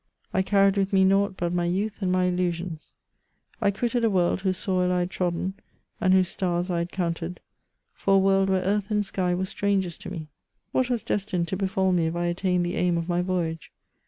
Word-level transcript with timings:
I 0.33 0.41
carried 0.41 0.77
with 0.77 0.91
me 0.93 1.03
nought 1.05 1.37
but 1.37 1.53
my 1.53 1.65
youth 1.65 2.01
and 2.01 2.11
my 2.11 2.23
illusions; 2.23 2.95
I 3.61 3.69
quitted 3.69 4.03
a 4.03 4.09
world 4.09 4.41
whose 4.41 4.57
soil 4.57 4.91
I 4.91 5.01
had 5.01 5.11
trodden, 5.11 5.53
and 5.99 6.11
whose 6.11 6.27
stars 6.27 6.71
I 6.71 6.79
had 6.79 6.91
counted, 6.91 7.39
for 7.93 8.15
a 8.15 8.17
world 8.17 8.49
where 8.49 8.63
earth 8.63 8.89
and 8.89 9.05
sky 9.05 9.35
were 9.35 9.45
strangers 9.45 9.97
to 9.99 10.09
me. 10.09 10.27
What 10.71 10.89
was 10.89 11.03
destined 11.03 11.49
to 11.49 11.55
befal 11.55 11.91
me 11.91 12.07
if 12.07 12.15
I 12.15 12.25
attained 12.25 12.65
the 12.65 12.77
aim 12.77 12.97
of 12.97 13.07
my 13.07 13.21
Toyage 13.21 13.69